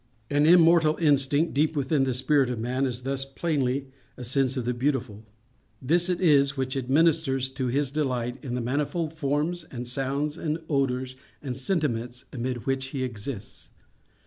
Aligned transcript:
An 0.31 0.47
immortal 0.47 0.97
instinct 0.97 1.53
deep 1.53 1.75
within 1.75 2.05
the 2.05 2.13
spirit 2.15 2.49
of 2.49 2.57
man 2.57 2.87
is 2.87 3.03
thus 3.03 3.23
plainly 3.23 3.91
a 4.17 4.23
sense 4.23 4.57
of 4.57 4.65
the 4.65 4.73
Beautiful. 4.73 5.27
This 5.79 6.09
it 6.09 6.19
is 6.19 6.57
which 6.57 6.75
administers 6.75 7.51
to 7.51 7.67
his 7.67 7.91
delight 7.91 8.43
in 8.43 8.55
the 8.55 8.61
manifold 8.61 9.13
forms, 9.13 9.63
and 9.65 9.87
sounds, 9.87 10.37
and 10.39 10.57
odors 10.67 11.17
and 11.43 11.55
sentiments 11.55 12.25
amid 12.33 12.65
which 12.65 12.85
he 12.85 13.03
exists. 13.03 13.69